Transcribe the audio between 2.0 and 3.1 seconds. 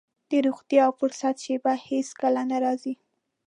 کله نه راځي.